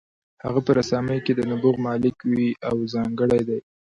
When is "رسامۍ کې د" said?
0.79-1.41